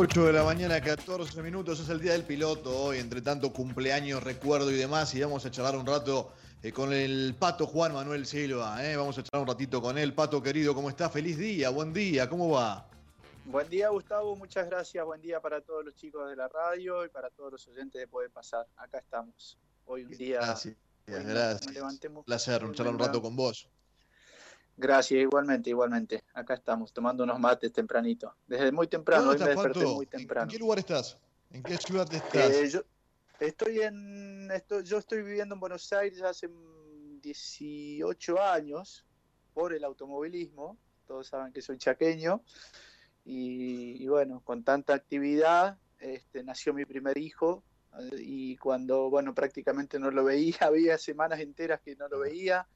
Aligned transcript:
8 0.00 0.26
de 0.26 0.32
la 0.32 0.44
mañana, 0.44 0.80
14 0.80 1.42
minutos, 1.42 1.80
es 1.80 1.88
el 1.88 2.00
día 2.00 2.12
del 2.12 2.22
piloto 2.22 2.84
hoy, 2.84 2.98
entre 2.98 3.20
tanto 3.20 3.52
cumpleaños, 3.52 4.22
recuerdo 4.22 4.70
y 4.70 4.76
demás, 4.76 5.12
y 5.16 5.20
vamos 5.20 5.44
a 5.44 5.50
charlar 5.50 5.74
un 5.74 5.84
rato 5.84 6.32
eh, 6.62 6.70
con 6.70 6.92
el 6.92 7.34
Pato 7.36 7.66
Juan 7.66 7.94
Manuel 7.94 8.24
Silva, 8.24 8.88
eh. 8.88 8.94
vamos 8.94 9.18
a 9.18 9.24
charlar 9.24 9.42
un 9.42 9.48
ratito 9.48 9.82
con 9.82 9.98
él. 9.98 10.14
Pato 10.14 10.40
querido, 10.40 10.72
¿cómo 10.72 10.88
está? 10.88 11.10
Feliz 11.10 11.36
día, 11.36 11.70
buen 11.70 11.92
día, 11.92 12.28
¿cómo 12.28 12.48
va? 12.48 12.86
Buen 13.46 13.68
día 13.68 13.88
Gustavo, 13.88 14.36
muchas 14.36 14.70
gracias, 14.70 15.04
buen 15.04 15.20
día 15.20 15.40
para 15.40 15.60
todos 15.62 15.84
los 15.84 15.96
chicos 15.96 16.30
de 16.30 16.36
la 16.36 16.46
radio 16.46 17.04
y 17.04 17.08
para 17.08 17.28
todos 17.30 17.50
los 17.50 17.66
oyentes 17.66 18.00
de 18.00 18.06
Poder 18.06 18.30
Pasar, 18.30 18.68
acá 18.76 18.98
estamos, 18.98 19.58
hoy 19.84 20.04
un 20.04 20.12
día... 20.12 20.38
Gracias, 20.38 20.76
gracias. 21.08 21.76
Un 22.08 22.22
placer 22.22 22.60
charlar 22.72 22.94
un 22.94 23.00
rato 23.00 23.20
con 23.20 23.34
vos. 23.34 23.68
Gracias, 24.78 25.20
igualmente, 25.20 25.70
igualmente. 25.70 26.22
Acá 26.34 26.54
estamos, 26.54 26.92
tomando 26.92 27.24
unos 27.24 27.40
mates 27.40 27.72
tempranito. 27.72 28.32
Desde 28.46 28.70
muy 28.70 28.86
temprano, 28.86 29.30
hoy 29.30 29.38
me 29.38 29.46
desperté 29.46 29.84
muy 29.84 30.06
temprano. 30.06 30.44
¿En 30.44 30.50
qué 30.50 30.58
lugar 30.58 30.78
estás? 30.78 31.18
¿En 31.50 31.64
qué 31.64 31.76
ciudad 31.76 32.06
estás? 32.14 32.50
Eh, 32.52 32.68
yo 32.70 32.84
estoy 33.40 33.80
en, 33.80 34.48
estoy, 34.52 34.84
yo 34.84 34.98
estoy 34.98 35.22
viviendo 35.22 35.56
en 35.56 35.60
Buenos 35.60 35.92
Aires 35.92 36.22
hace 36.22 36.48
18 37.20 38.40
años 38.40 39.04
por 39.52 39.74
el 39.74 39.82
automovilismo. 39.82 40.78
Todos 41.08 41.26
saben 41.26 41.52
que 41.52 41.60
soy 41.60 41.76
chaqueño. 41.76 42.44
Y, 43.24 44.06
bueno, 44.06 44.42
con 44.44 44.62
tanta 44.62 44.94
actividad, 44.94 45.76
este, 45.98 46.44
nació 46.44 46.72
mi 46.72 46.84
primer 46.84 47.18
hijo. 47.18 47.64
Y 48.16 48.56
cuando, 48.58 49.10
bueno, 49.10 49.34
prácticamente 49.34 49.98
no 49.98 50.12
lo 50.12 50.22
veía, 50.22 50.56
había 50.60 50.98
semanas 50.98 51.40
enteras 51.40 51.80
que 51.80 51.96
no 51.96 52.06
lo 52.06 52.20
veía 52.20 52.68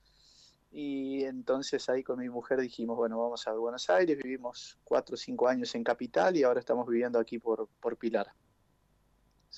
y 0.72 1.24
entonces 1.24 1.88
ahí 1.90 2.02
con 2.02 2.18
mi 2.18 2.30
mujer 2.30 2.60
dijimos, 2.60 2.96
bueno, 2.96 3.18
vamos 3.20 3.46
a 3.46 3.52
Buenos 3.52 3.90
Aires, 3.90 4.18
vivimos 4.22 4.78
cuatro 4.84 5.14
o 5.14 5.16
cinco 5.18 5.46
años 5.46 5.74
en 5.74 5.84
Capital 5.84 6.36
y 6.36 6.42
ahora 6.42 6.60
estamos 6.60 6.88
viviendo 6.88 7.18
aquí 7.18 7.38
por, 7.38 7.68
por 7.80 7.96
Pilar. 7.98 8.32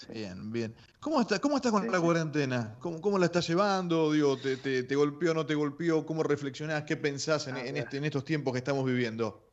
Bien, 0.09 0.51
bien. 0.51 0.75
¿Cómo 0.99 1.21
estás 1.21 1.39
cómo 1.39 1.55
está 1.57 1.71
con 1.71 1.89
la 1.89 2.01
cuarentena? 2.01 2.77
¿Cómo, 2.81 3.01
¿Cómo, 3.01 3.17
la 3.17 3.27
estás 3.27 3.47
llevando? 3.47 4.11
Digo, 4.11 4.37
¿te, 4.37 4.57
te, 4.57 4.83
te 4.83 4.97
golpeó 4.97 5.31
o 5.31 5.35
no 5.35 5.47
te 5.47 5.55
golpeó? 5.55 6.05
¿Cómo 6.05 6.25
reflexionás? 6.25 6.83
¿Qué 6.83 6.97
pensás 6.97 7.47
en, 7.47 7.59
en, 7.59 7.77
este, 7.77 7.99
en 7.99 8.05
estos 8.05 8.25
tiempos 8.25 8.53
que 8.53 8.59
estamos 8.59 8.85
viviendo? 8.85 9.45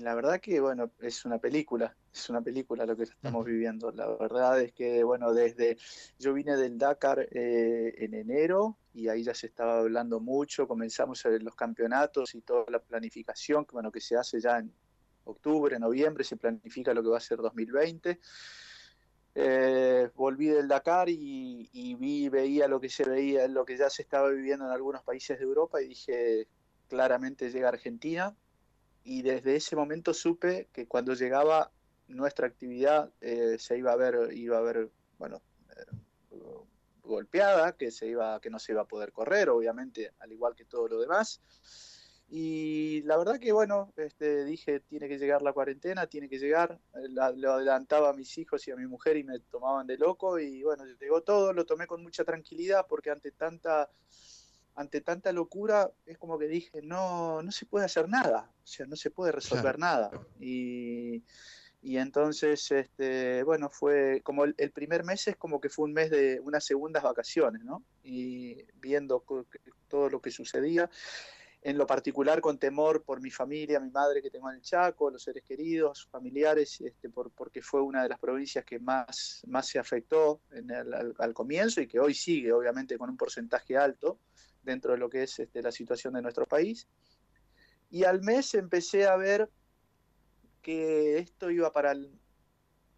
la 0.00 0.14
verdad 0.14 0.40
que, 0.40 0.60
bueno, 0.60 0.90
es 1.00 1.24
una 1.24 1.38
película, 1.38 1.94
es 2.12 2.28
una 2.30 2.40
película 2.40 2.86
lo 2.86 2.96
que 2.96 3.04
estamos 3.04 3.44
viviendo. 3.44 3.90
La 3.92 4.06
verdad 4.08 4.60
es 4.60 4.72
que, 4.72 5.04
bueno, 5.04 5.32
desde, 5.32 5.76
yo 6.18 6.32
vine 6.32 6.56
del 6.56 6.78
Dakar 6.78 7.28
eh, 7.30 7.94
en 7.98 8.14
enero 8.14 8.76
y 8.96 9.08
ahí 9.08 9.22
ya 9.22 9.34
se 9.34 9.48
estaba 9.48 9.80
hablando 9.80 10.20
mucho, 10.20 10.66
comenzamos 10.66 11.22
los 11.42 11.54
campeonatos 11.54 12.34
y 12.34 12.40
toda 12.40 12.64
la 12.70 12.78
planificación, 12.78 13.66
que, 13.66 13.72
bueno, 13.72 13.92
que 13.92 14.00
se 14.00 14.16
hace 14.16 14.40
ya 14.40 14.58
en 14.58 14.72
octubre, 15.24 15.78
noviembre, 15.78 16.24
se 16.24 16.38
planifica 16.38 16.94
lo 16.94 17.02
que 17.02 17.10
va 17.10 17.18
a 17.18 17.20
ser 17.20 17.36
2020. 17.38 18.18
Eh, 19.34 20.08
volví 20.14 20.46
del 20.46 20.66
Dakar 20.66 21.10
y, 21.10 21.94
vi, 21.98 22.30
veía 22.30 22.66
lo 22.68 22.80
que 22.80 22.88
se 22.88 23.04
veía, 23.04 23.46
lo 23.48 23.66
que 23.66 23.76
ya 23.76 23.90
se 23.90 24.00
estaba 24.00 24.30
viviendo 24.30 24.64
en 24.64 24.70
algunos 24.70 25.02
países 25.02 25.38
de 25.38 25.44
Europa 25.44 25.82
y 25.82 25.88
dije, 25.88 26.48
claramente 26.88 27.50
llega 27.50 27.68
Argentina, 27.68 28.34
y 29.04 29.20
desde 29.20 29.56
ese 29.56 29.76
momento 29.76 30.14
supe 30.14 30.68
que 30.72 30.86
cuando 30.86 31.12
llegaba 31.12 31.70
nuestra 32.08 32.46
actividad 32.46 33.12
eh, 33.20 33.56
se 33.58 33.76
iba 33.76 33.92
a 33.92 33.96
ver, 33.96 34.32
iba 34.32 34.56
a 34.56 34.62
ver, 34.62 34.90
bueno, 35.18 35.42
golpeada, 37.06 37.76
que 37.76 37.90
se 37.90 38.06
iba, 38.08 38.40
que 38.40 38.50
no 38.50 38.58
se 38.58 38.72
iba 38.72 38.82
a 38.82 38.88
poder 38.88 39.12
correr, 39.12 39.48
obviamente, 39.48 40.12
al 40.18 40.32
igual 40.32 40.54
que 40.54 40.64
todo 40.64 40.88
lo 40.88 41.00
demás. 41.00 41.40
Y 42.28 43.02
la 43.02 43.16
verdad 43.16 43.38
que 43.38 43.52
bueno, 43.52 43.92
este, 43.96 44.44
dije, 44.44 44.80
tiene 44.80 45.08
que 45.08 45.18
llegar 45.18 45.42
la 45.42 45.52
cuarentena, 45.52 46.08
tiene 46.08 46.28
que 46.28 46.38
llegar. 46.38 46.80
lo 47.04 47.52
adelantaba 47.52 48.10
a 48.10 48.14
mis 48.14 48.36
hijos 48.38 48.66
y 48.66 48.72
a 48.72 48.76
mi 48.76 48.86
mujer 48.86 49.16
y 49.16 49.24
me 49.24 49.38
tomaban 49.38 49.86
de 49.86 49.96
loco. 49.96 50.38
Y 50.38 50.62
bueno, 50.62 50.84
llegó 51.00 51.22
todo, 51.22 51.52
lo 51.52 51.64
tomé 51.64 51.86
con 51.86 52.02
mucha 52.02 52.24
tranquilidad 52.24 52.86
porque 52.88 53.10
ante 53.10 53.30
tanta 53.30 53.88
ante 54.76 55.00
tanta 55.00 55.32
locura, 55.32 55.90
es 56.04 56.18
como 56.18 56.38
que 56.38 56.48
dije, 56.48 56.82
no, 56.82 57.42
no 57.42 57.50
se 57.50 57.64
puede 57.64 57.86
hacer 57.86 58.10
nada, 58.10 58.52
o 58.62 58.66
sea, 58.66 58.84
no 58.84 58.94
se 58.94 59.10
puede 59.10 59.32
resolver 59.32 59.78
nada. 59.78 60.10
Y, 60.38 61.24
y, 61.82 61.98
entonces, 61.98 62.70
este, 62.72 63.42
bueno, 63.44 63.70
fue 63.70 64.20
como 64.22 64.44
el, 64.44 64.70
primer 64.72 65.04
mes 65.04 65.28
es 65.28 65.36
como 65.36 65.60
que 65.60 65.68
fue 65.68 65.84
un 65.84 65.92
mes 65.92 66.10
de 66.10 66.40
unas 66.40 66.64
segundas 66.64 67.02
vacaciones, 67.02 67.62
¿no? 67.64 67.84
Y 68.02 68.64
viendo 68.80 69.24
todo 69.88 70.10
lo 70.10 70.20
que 70.20 70.30
sucedía, 70.30 70.90
en 71.62 71.78
lo 71.78 71.86
particular 71.86 72.40
con 72.40 72.58
temor 72.58 73.02
por 73.02 73.20
mi 73.20 73.30
familia, 73.30 73.80
mi 73.80 73.90
madre 73.90 74.22
que 74.22 74.30
tengo 74.30 74.48
en 74.50 74.56
el 74.56 74.62
Chaco, 74.62 75.10
los 75.10 75.24
seres 75.24 75.42
queridos, 75.42 76.06
familiares, 76.10 76.80
este, 76.80 77.08
por, 77.08 77.32
porque 77.32 77.60
fue 77.60 77.82
una 77.82 78.04
de 78.04 78.08
las 78.08 78.20
provincias 78.20 78.64
que 78.64 78.78
más, 78.78 79.42
más 79.48 79.66
se 79.66 79.80
afectó 79.80 80.40
al 81.18 81.34
comienzo 81.34 81.80
y 81.80 81.88
que 81.88 81.98
hoy 81.98 82.14
sigue, 82.14 82.52
obviamente, 82.52 82.96
con 82.96 83.10
un 83.10 83.16
porcentaje 83.16 83.76
alto 83.76 84.20
dentro 84.62 84.92
de 84.92 84.98
lo 84.98 85.08
que 85.10 85.24
es 85.24 85.40
este, 85.40 85.60
la 85.60 85.72
situación 85.72 86.14
de 86.14 86.22
nuestro 86.22 86.46
país. 86.46 86.86
Y 87.90 88.04
al 88.04 88.22
mes 88.22 88.54
empecé 88.54 89.06
a 89.06 89.16
ver 89.16 89.50
que 90.66 91.18
esto 91.18 91.48
iba 91.48 91.72
para, 91.72 91.94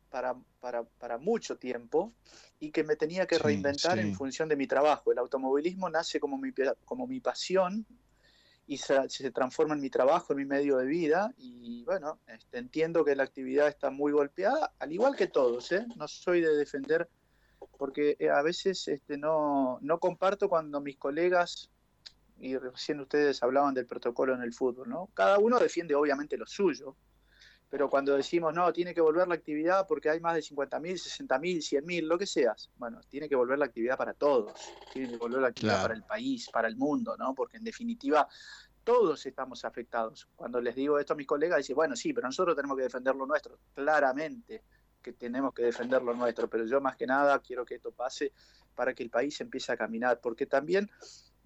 para, 0.08 0.34
para, 0.58 0.84
para 0.84 1.18
mucho 1.18 1.58
tiempo 1.58 2.14
y 2.58 2.70
que 2.70 2.82
me 2.82 2.96
tenía 2.96 3.26
que 3.26 3.36
reinventar 3.36 3.98
en 3.98 4.14
función 4.14 4.48
de 4.48 4.56
mi 4.56 4.66
trabajo. 4.66 5.12
El 5.12 5.18
automovilismo 5.18 5.90
nace 5.90 6.18
como 6.18 6.38
mi, 6.38 6.50
como 6.86 7.06
mi 7.06 7.20
pasión 7.20 7.84
y 8.66 8.78
se, 8.78 9.06
se, 9.10 9.30
transforma 9.32 9.74
en 9.74 9.82
mi 9.82 9.90
trabajo, 9.90 10.32
en 10.32 10.38
mi 10.38 10.44
medio 10.46 10.78
de 10.78 10.86
vida. 10.86 11.34
Y 11.36 11.84
bueno, 11.84 12.18
este, 12.26 12.56
entiendo 12.56 13.04
que 13.04 13.14
la 13.14 13.24
actividad 13.24 13.68
está 13.68 13.90
muy 13.90 14.12
golpeada, 14.12 14.72
al 14.78 14.90
igual 14.90 15.14
que 15.14 15.26
todos. 15.26 15.70
¿eh? 15.72 15.86
No 15.96 16.08
soy 16.08 16.40
de 16.40 16.56
defender 16.56 17.06
porque 17.76 18.16
eh, 18.18 18.30
a 18.30 18.40
veces 18.40 18.88
este, 18.88 19.18
no, 19.18 19.78
no 19.82 20.00
comparto 20.00 20.48
cuando 20.48 20.80
mis 20.80 20.96
colegas, 20.96 21.68
y 22.40 22.56
recién 22.56 23.00
ustedes 23.00 23.42
hablaban 23.42 23.74
del 23.74 23.84
protocolo 23.84 24.34
en 24.34 24.40
el 24.40 24.54
fútbol, 24.54 24.88
¿no? 24.88 25.10
Cada 25.12 25.38
uno 25.38 25.58
defiende 25.58 25.94
obviamente 25.94 26.38
lo 26.38 26.46
suyo, 26.46 26.96
pero 27.70 27.90
cuando 27.90 28.16
decimos, 28.16 28.54
no, 28.54 28.72
tiene 28.72 28.94
que 28.94 29.00
volver 29.00 29.28
la 29.28 29.34
actividad 29.34 29.86
porque 29.86 30.08
hay 30.08 30.20
más 30.20 30.34
de 30.34 30.40
50.000, 30.40 31.26
60.000, 31.28 31.82
100.000, 31.82 32.02
lo 32.02 32.18
que 32.18 32.26
seas, 32.26 32.70
bueno, 32.76 33.00
tiene 33.08 33.28
que 33.28 33.36
volver 33.36 33.58
la 33.58 33.66
actividad 33.66 33.96
para 33.96 34.14
todos, 34.14 34.52
tiene 34.92 35.10
que 35.10 35.16
volver 35.16 35.40
la 35.40 35.48
actividad 35.48 35.74
claro. 35.74 35.88
para 35.88 35.94
el 35.94 36.04
país, 36.04 36.48
para 36.50 36.68
el 36.68 36.76
mundo, 36.76 37.16
¿no? 37.18 37.34
Porque 37.34 37.58
en 37.58 37.64
definitiva 37.64 38.26
todos 38.84 39.26
estamos 39.26 39.66
afectados. 39.66 40.28
Cuando 40.34 40.60
les 40.62 40.74
digo 40.74 40.98
esto 40.98 41.12
a 41.12 41.16
mis 41.16 41.26
colegas, 41.26 41.58
dicen, 41.58 41.76
bueno, 41.76 41.94
sí, 41.94 42.14
pero 42.14 42.26
nosotros 42.26 42.56
tenemos 42.56 42.76
que 42.76 42.84
defender 42.84 43.14
lo 43.14 43.26
nuestro, 43.26 43.58
claramente 43.74 44.64
que 45.02 45.12
tenemos 45.12 45.54
que 45.54 45.62
defender 45.62 46.02
lo 46.02 46.14
nuestro, 46.14 46.48
pero 46.48 46.64
yo 46.64 46.80
más 46.80 46.96
que 46.96 47.06
nada 47.06 47.38
quiero 47.40 47.64
que 47.64 47.76
esto 47.76 47.92
pase 47.92 48.32
para 48.74 48.94
que 48.94 49.02
el 49.02 49.10
país 49.10 49.40
empiece 49.40 49.72
a 49.72 49.76
caminar, 49.76 50.20
porque 50.20 50.46
también 50.46 50.90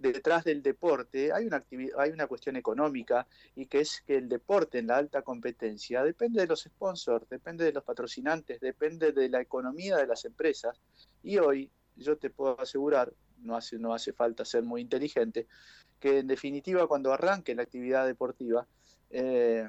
detrás 0.02 0.44
del 0.44 0.62
deporte 0.62 1.32
hay 1.32 1.46
una, 1.46 1.64
hay 1.98 2.10
una 2.10 2.26
cuestión 2.26 2.56
económica 2.56 3.26
y 3.54 3.66
que 3.66 3.80
es 3.80 4.02
que 4.06 4.16
el 4.16 4.28
deporte 4.28 4.78
en 4.78 4.88
la 4.88 4.96
alta 4.96 5.22
competencia 5.22 6.02
depende 6.02 6.40
de 6.40 6.48
los 6.48 6.62
sponsors, 6.62 7.28
depende 7.28 7.64
de 7.64 7.72
los 7.72 7.84
patrocinantes, 7.84 8.60
depende 8.60 9.12
de 9.12 9.28
la 9.28 9.40
economía 9.40 9.96
de 9.96 10.06
las 10.06 10.24
empresas. 10.24 10.80
Y 11.22 11.38
hoy 11.38 11.70
yo 11.96 12.18
te 12.18 12.30
puedo 12.30 12.60
asegurar, 12.60 13.12
no 13.38 13.56
hace, 13.56 13.78
no 13.78 13.94
hace 13.94 14.12
falta 14.12 14.44
ser 14.44 14.64
muy 14.64 14.80
inteligente, 14.80 15.46
que 16.00 16.18
en 16.18 16.26
definitiva 16.26 16.86
cuando 16.88 17.12
arranque 17.12 17.54
la 17.54 17.62
actividad 17.62 18.06
deportiva, 18.06 18.66
eh, 19.10 19.68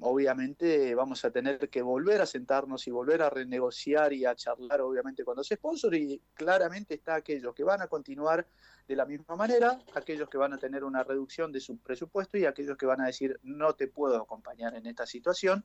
obviamente 0.00 0.94
vamos 0.94 1.24
a 1.24 1.30
tener 1.30 1.70
que 1.70 1.82
volver 1.82 2.20
a 2.20 2.26
sentarnos 2.26 2.86
y 2.86 2.90
volver 2.90 3.22
a 3.22 3.30
renegociar 3.30 4.12
y 4.12 4.24
a 4.24 4.34
charlar 4.34 4.80
obviamente 4.80 5.24
con 5.24 5.36
los 5.36 5.48
sponsors 5.48 5.96
y 5.96 6.20
claramente 6.34 6.94
está 6.94 7.14
aquellos 7.14 7.54
que 7.54 7.64
van 7.64 7.82
a 7.82 7.86
continuar 7.86 8.46
de 8.86 8.94
la 8.94 9.04
misma 9.04 9.34
manera, 9.34 9.80
aquellos 9.94 10.28
que 10.28 10.38
van 10.38 10.52
a 10.52 10.58
tener 10.58 10.84
una 10.84 11.02
reducción 11.02 11.50
de 11.50 11.60
su 11.60 11.78
presupuesto 11.78 12.38
y 12.38 12.44
aquellos 12.44 12.76
que 12.76 12.86
van 12.86 13.00
a 13.00 13.06
decir 13.06 13.38
no 13.42 13.74
te 13.74 13.88
puedo 13.88 14.16
acompañar 14.16 14.74
en 14.74 14.86
esta 14.86 15.06
situación 15.06 15.64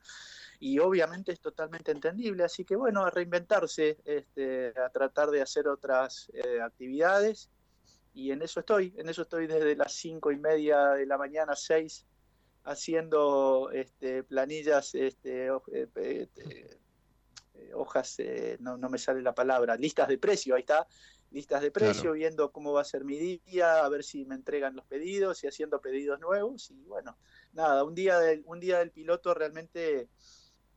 y 0.59 0.79
obviamente 0.79 1.31
es 1.31 1.39
totalmente 1.39 1.91
entendible, 1.91 2.43
así 2.43 2.65
que 2.65 2.75
bueno, 2.75 3.03
a 3.03 3.09
reinventarse, 3.09 3.97
este, 4.05 4.73
a 4.79 4.89
tratar 4.89 5.29
de 5.29 5.41
hacer 5.41 5.67
otras 5.67 6.31
eh, 6.33 6.61
actividades. 6.61 7.49
Y 8.13 8.31
en 8.31 8.41
eso 8.41 8.59
estoy, 8.59 8.93
en 8.97 9.07
eso 9.07 9.21
estoy 9.21 9.47
desde 9.47 9.73
las 9.75 9.93
cinco 9.93 10.33
y 10.33 10.37
media 10.37 10.89
de 10.89 11.05
la 11.05 11.17
mañana, 11.17 11.55
seis 11.55 12.05
haciendo 12.63 13.69
este, 13.71 14.23
planillas, 14.23 14.93
este, 14.95 15.47
eh, 15.47 15.87
eh, 15.95 17.71
hojas, 17.73 18.19
eh, 18.19 18.57
no, 18.59 18.77
no, 18.77 18.89
me 18.89 18.97
sale 18.97 19.21
la 19.21 19.33
palabra, 19.33 19.75
listas 19.75 20.07
de 20.07 20.17
precio, 20.17 20.55
ahí 20.55 20.61
está, 20.61 20.87
listas 21.31 21.61
de 21.61 21.71
precio, 21.71 22.01
claro. 22.01 22.13
viendo 22.13 22.51
cómo 22.51 22.73
va 22.73 22.81
a 22.81 22.85
ser 22.85 23.03
mi 23.03 23.17
día, 23.17 23.83
a 23.83 23.89
ver 23.89 24.03
si 24.03 24.25
me 24.25 24.35
entregan 24.35 24.75
los 24.75 24.85
pedidos 24.85 25.43
y 25.43 25.47
haciendo 25.47 25.79
pedidos 25.81 26.19
nuevos. 26.19 26.69
Y 26.71 26.83
bueno, 26.83 27.17
nada, 27.53 27.83
un 27.83 27.95
día 27.95 28.19
del, 28.19 28.43
un 28.45 28.59
día 28.59 28.79
del 28.79 28.91
piloto 28.91 29.33
realmente 29.33 30.09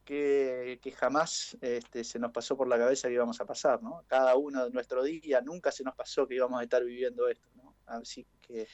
que, 0.04 0.78
que 0.82 0.92
jamás 0.92 1.56
este, 1.60 2.04
se 2.04 2.18
nos 2.18 2.30
pasó 2.30 2.56
por 2.56 2.68
la 2.68 2.78
cabeza 2.78 3.08
que 3.08 3.14
íbamos 3.14 3.40
a 3.40 3.46
pasar, 3.46 3.82
¿no? 3.82 4.04
Cada 4.06 4.36
uno 4.36 4.64
de 4.64 4.70
nuestro 4.70 5.02
día, 5.02 5.40
nunca 5.40 5.72
se 5.72 5.82
nos 5.82 5.94
pasó 5.94 6.26
que 6.26 6.36
íbamos 6.36 6.60
a 6.60 6.62
estar 6.62 6.84
viviendo 6.84 7.28
esto, 7.28 7.48
¿no? 7.56 7.74
Así 7.86 8.26
que 8.40 8.66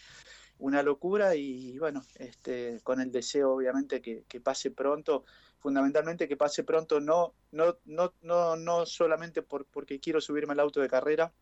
una 0.60 0.82
locura 0.82 1.34
y 1.34 1.78
bueno, 1.78 2.02
este, 2.16 2.80
con 2.82 3.00
el 3.00 3.10
deseo 3.10 3.52
obviamente 3.54 4.00
que, 4.00 4.24
que 4.28 4.40
pase 4.40 4.70
pronto 4.70 5.24
fundamentalmente 5.60 6.26
que 6.26 6.36
pase 6.36 6.64
pronto, 6.64 7.00
no, 7.00 7.34
no, 7.52 7.78
no, 7.84 8.14
no, 8.22 8.56
no 8.56 8.86
solamente 8.86 9.42
por, 9.42 9.66
porque 9.66 10.00
quiero 10.00 10.20
subirme 10.20 10.54
al 10.54 10.60
auto 10.60 10.80
de 10.80 10.88
carrera, 10.88 11.32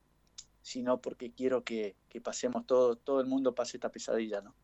sino 0.61 1.00
porque 1.00 1.32
quiero 1.32 1.62
que, 1.65 1.97
que 2.09 2.20
pasemos 2.20 2.67
todo, 2.67 2.97
todo 2.97 3.20
el 3.20 3.26
mundo 3.26 3.55
pase 3.55 3.76
esta 3.76 3.91
pesadilla, 3.91 4.41
¿no? 4.41 4.55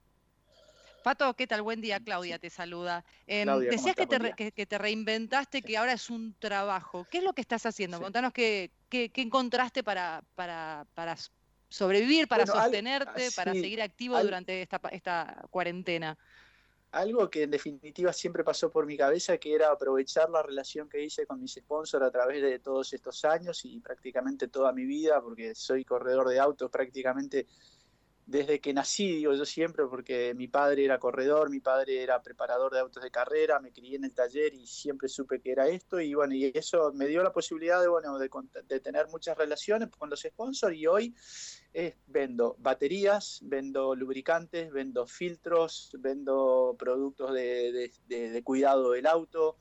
Pato, 1.04 1.34
¿qué 1.34 1.46
tal? 1.46 1.60
Buen 1.60 1.82
día, 1.82 2.00
Claudia 2.00 2.38
te 2.38 2.48
saluda. 2.48 3.04
Em, 3.26 3.46
decías 3.58 3.94
que 3.94 4.66
te, 4.66 4.78
reinventaste, 4.78 5.60
que 5.60 5.76
ahora 5.76 5.92
es 5.92 6.08
un 6.08 6.34
trabajo. 6.38 7.06
¿Qué 7.10 7.18
es 7.18 7.24
lo 7.24 7.34
que 7.34 7.42
estás 7.42 7.66
haciendo? 7.66 8.00
Contanos 8.00 8.32
qué, 8.32 8.70
qué, 8.88 9.10
encontraste 9.16 9.84
para, 9.84 10.24
para, 10.34 10.86
para, 10.94 11.14
sobrevivir, 11.74 12.28
para 12.28 12.46
sostenerte, 12.46 13.30
para 13.34 13.52
seguir 13.52 13.82
activo 13.82 14.22
durante 14.22 14.62
esta, 14.62 14.80
esta 14.92 15.44
cuarentena. 15.50 16.16
Algo 16.92 17.28
que 17.28 17.42
en 17.42 17.50
definitiva 17.50 18.12
siempre 18.12 18.44
pasó 18.44 18.70
por 18.70 18.86
mi 18.86 18.96
cabeza, 18.96 19.36
que 19.38 19.52
era 19.52 19.72
aprovechar 19.72 20.30
la 20.30 20.44
relación 20.44 20.88
que 20.88 21.02
hice 21.02 21.26
con 21.26 21.40
mis 21.40 21.54
sponsors 21.54 22.04
a 22.04 22.10
través 22.12 22.40
de 22.40 22.60
todos 22.60 22.92
estos 22.92 23.24
años 23.24 23.64
y 23.64 23.80
prácticamente 23.80 24.46
toda 24.46 24.72
mi 24.72 24.84
vida, 24.84 25.20
porque 25.20 25.56
soy 25.56 25.84
corredor 25.84 26.28
de 26.28 26.38
autos 26.38 26.70
prácticamente 26.70 27.48
desde 28.26 28.60
que 28.60 28.72
nací, 28.72 29.16
digo 29.16 29.34
yo 29.34 29.44
siempre, 29.44 29.84
porque 29.86 30.32
mi 30.34 30.48
padre 30.48 30.84
era 30.84 30.98
corredor, 30.98 31.50
mi 31.50 31.60
padre 31.60 32.02
era 32.02 32.22
preparador 32.22 32.72
de 32.72 32.80
autos 32.80 33.02
de 33.02 33.10
carrera, 33.10 33.60
me 33.60 33.70
crié 33.70 33.96
en 33.96 34.04
el 34.04 34.14
taller 34.14 34.54
y 34.54 34.66
siempre 34.66 35.08
supe 35.08 35.40
que 35.40 35.52
era 35.52 35.68
esto 35.68 36.00
y 36.00 36.14
bueno, 36.14 36.34
y 36.34 36.50
eso 36.54 36.92
me 36.94 37.06
dio 37.06 37.22
la 37.22 37.32
posibilidad 37.32 37.80
de, 37.82 37.88
bueno, 37.88 38.18
de, 38.18 38.80
tener 38.80 39.08
muchas 39.08 39.36
relaciones 39.36 39.90
con 39.90 40.08
los 40.08 40.22
sponsors 40.22 40.74
y 40.74 40.86
hoy 40.86 41.14
vendo 42.06 42.56
baterías, 42.58 43.40
vendo 43.42 43.94
lubricantes, 43.94 44.72
vendo 44.72 45.06
filtros, 45.06 45.90
vendo 45.98 46.76
productos 46.78 47.34
de, 47.34 48.42
cuidado 48.42 48.92
del 48.92 49.06
auto. 49.06 49.56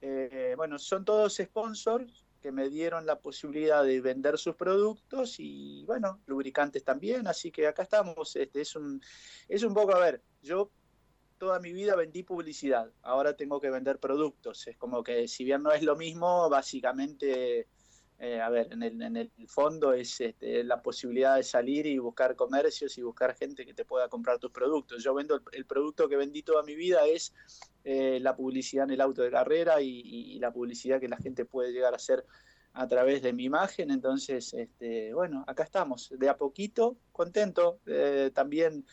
Eh, 0.00 0.54
bueno, 0.56 0.78
son 0.78 1.04
todos 1.04 1.36
sponsors 1.36 2.24
que 2.42 2.52
me 2.52 2.68
dieron 2.68 3.06
la 3.06 3.20
posibilidad 3.20 3.84
de 3.84 4.00
vender 4.00 4.36
sus 4.36 4.56
productos 4.56 5.36
y 5.38 5.84
bueno, 5.86 6.20
lubricantes 6.26 6.84
también, 6.84 7.26
así 7.28 7.52
que 7.52 7.68
acá 7.68 7.84
estamos, 7.84 8.36
este 8.36 8.60
es 8.60 8.74
un 8.74 9.00
es 9.48 9.62
un 9.62 9.72
poco 9.72 9.94
a 9.94 10.00
ver, 10.00 10.22
yo 10.42 10.70
toda 11.38 11.60
mi 11.60 11.72
vida 11.72 11.96
vendí 11.96 12.24
publicidad, 12.24 12.92
ahora 13.02 13.36
tengo 13.36 13.60
que 13.60 13.70
vender 13.70 13.98
productos, 13.98 14.66
es 14.66 14.76
como 14.76 15.02
que 15.02 15.28
si 15.28 15.44
bien 15.44 15.62
no 15.62 15.72
es 15.72 15.82
lo 15.82 15.96
mismo, 15.96 16.50
básicamente 16.50 17.68
eh, 18.24 18.40
a 18.40 18.48
ver, 18.50 18.72
en 18.72 18.84
el, 18.84 19.02
en 19.02 19.16
el 19.16 19.32
fondo 19.48 19.92
es 19.92 20.20
este, 20.20 20.62
la 20.62 20.80
posibilidad 20.80 21.34
de 21.34 21.42
salir 21.42 21.86
y 21.86 21.98
buscar 21.98 22.36
comercios 22.36 22.96
y 22.96 23.02
buscar 23.02 23.34
gente 23.34 23.66
que 23.66 23.74
te 23.74 23.84
pueda 23.84 24.08
comprar 24.08 24.38
tus 24.38 24.52
productos. 24.52 25.02
Yo 25.02 25.12
vendo 25.12 25.42
el, 25.50 25.66
producto 25.66 26.08
que 26.08 26.14
vendí 26.14 26.44
toda 26.44 26.62
mi 26.62 26.76
vida 26.76 27.04
es 27.04 27.34
eh, 27.82 28.20
la 28.20 28.36
publicidad 28.36 28.84
en 28.84 28.92
el 28.92 29.00
auto 29.00 29.22
de 29.22 29.32
carrera 29.32 29.80
y, 29.80 30.38
la 30.38 30.52
publicidad 30.52 31.00
que 31.00 31.08
la 31.08 31.16
gente 31.16 31.44
puede 31.44 31.72
llegar 31.72 31.94
a 31.94 31.96
hacer 31.96 32.24
a 32.74 32.86
través 32.86 33.22
de 33.22 33.32
mi 33.32 33.42
imagen. 33.42 33.90
Entonces, 33.90 34.54
este, 34.54 35.12
bueno, 35.12 35.42
acá 35.48 35.64
estamos, 35.64 36.14
de 36.16 36.28
a 36.28 36.36
poquito, 36.36 36.98
contento. 37.10 37.80
Eh, 37.86 38.30
también 38.32 38.86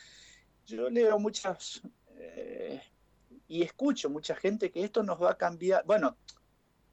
yo 0.66 0.90
leo 0.90 1.20
muchas 1.20 1.84
y 3.48 3.62
escucho 3.62 4.10
mucha 4.10 4.36
gente 4.36 4.72
que 4.72 4.84
esto 4.84 5.04
nos 5.04 5.22
va 5.22 5.32
a 5.34 5.38
cambiar. 5.38 5.86
Bueno, 5.86 6.18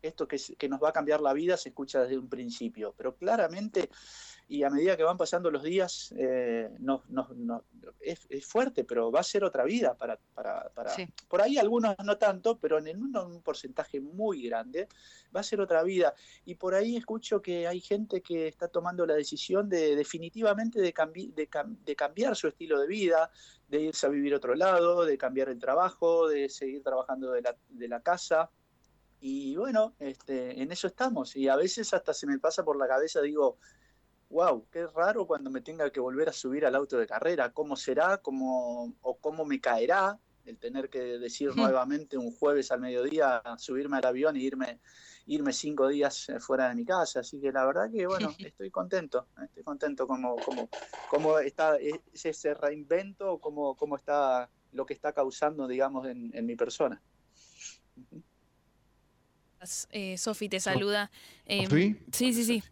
esto 0.06 0.26
que, 0.26 0.38
que, 0.58 0.68
nos 0.68 0.82
va 0.82 0.90
a 0.90 0.92
cambiar 0.92 1.20
la 1.20 1.32
vida 1.32 1.56
se 1.56 1.70
escucha 1.70 2.02
desde 2.02 2.18
un 2.18 2.28
principio, 2.28 2.94
pero 2.96 3.16
claramente 3.16 3.88
y 4.48 4.62
a 4.62 4.70
medida 4.70 4.96
que 4.96 5.02
van 5.02 5.16
pasando 5.16 5.50
los 5.50 5.62
días 5.62 6.14
eh, 6.16 6.70
no, 6.78 7.02
no, 7.08 7.28
no, 7.34 7.64
es, 8.00 8.28
fuerte, 8.46 8.84
pero 8.84 9.10
va 9.10 9.20
a 9.20 9.24
ser 9.24 9.42
otra 9.42 9.64
vida 9.64 9.94
para... 9.94 10.18
para, 10.34 10.68
para 10.70 10.92
Por 11.28 11.42
ahí 11.42 11.58
algunos 11.58 11.96
no 12.04 12.16
tanto, 12.16 12.56
pero 12.58 12.78
en 12.78 13.02
un, 13.02 13.16
un, 13.16 13.42
porcentaje 13.42 14.00
muy 14.00 14.42
grande 14.42 14.88
va 15.34 15.40
a 15.40 15.42
ser 15.42 15.60
otra 15.60 15.82
vida. 15.82 16.14
Y 16.44 16.54
por 16.54 16.74
ahí 16.74 16.96
escucho 16.96 17.42
que 17.42 17.66
hay 17.66 17.80
gente 17.80 18.20
que 18.20 18.46
está 18.46 18.68
tomando 18.68 19.04
la 19.04 19.14
decisión 19.14 19.68
de 19.68 19.96
definitivamente 19.96 20.80
de, 20.80 20.94
de, 21.34 21.48
de 21.84 21.96
cambiar 21.96 22.36
su 22.36 22.46
estilo 22.46 22.78
de 22.80 22.86
vida, 22.86 23.30
de 23.68 23.82
irse 23.82 24.06
a 24.06 24.10
vivir 24.10 24.32
a 24.34 24.36
otro 24.36 24.54
lado, 24.54 25.04
de 25.04 25.18
cambiar 25.18 25.48
el 25.48 25.58
trabajo, 25.58 26.28
de 26.28 26.48
seguir 26.48 26.84
trabajando 26.84 27.32
de 27.32 27.42
la, 27.42 27.56
de 27.68 27.88
la 27.88 28.00
casa. 28.00 28.50
Y 29.20 29.56
bueno, 29.56 29.94
este, 29.98 30.60
en 30.60 30.72
eso 30.72 30.86
estamos. 30.86 31.36
Y 31.36 31.48
a 31.48 31.56
veces 31.56 31.92
hasta 31.94 32.12
se 32.12 32.26
me 32.26 32.38
pasa 32.38 32.64
por 32.64 32.76
la 32.76 32.86
cabeza, 32.86 33.20
digo, 33.20 33.58
wow, 34.28 34.66
qué 34.70 34.86
raro 34.86 35.26
cuando 35.26 35.50
me 35.50 35.60
tenga 35.60 35.90
que 35.90 36.00
volver 36.00 36.28
a 36.28 36.32
subir 36.32 36.66
al 36.66 36.74
auto 36.74 36.98
de 36.98 37.06
carrera. 37.06 37.52
¿Cómo 37.52 37.76
será? 37.76 38.18
¿Cómo, 38.18 38.94
¿O 39.00 39.18
cómo 39.18 39.44
me 39.44 39.60
caerá 39.60 40.18
el 40.44 40.58
tener 40.58 40.88
que 40.88 41.00
decir 41.18 41.56
nuevamente 41.56 42.16
un 42.16 42.30
jueves 42.30 42.70
al 42.70 42.80
mediodía, 42.80 43.42
subirme 43.58 43.96
al 43.96 44.04
avión 44.04 44.36
y 44.36 44.44
irme, 44.44 44.80
irme 45.26 45.52
cinco 45.52 45.88
días 45.88 46.28
eh, 46.28 46.38
fuera 46.38 46.68
de 46.68 46.74
mi 46.74 46.84
casa? 46.84 47.20
Así 47.20 47.40
que 47.40 47.50
la 47.52 47.64
verdad 47.66 47.90
que, 47.90 48.06
bueno, 48.06 48.32
estoy 48.38 48.70
contento. 48.70 49.26
Estoy 49.42 49.62
contento 49.62 50.06
como, 50.06 50.36
como, 50.36 50.68
como 51.10 51.38
está 51.38 51.76
ese 51.78 52.54
reinvento, 52.54 53.38
como, 53.38 53.76
como 53.76 53.96
está 53.96 54.50
lo 54.72 54.84
que 54.84 54.94
está 54.94 55.12
causando, 55.12 55.66
digamos, 55.66 56.06
en, 56.06 56.30
en 56.34 56.46
mi 56.46 56.54
persona. 56.54 57.02
Eh, 59.90 60.18
Sofi 60.18 60.48
te 60.48 60.60
saluda. 60.60 61.10
Eh, 61.46 61.66
sí, 62.12 62.32
sí, 62.32 62.44
sí. 62.44 62.62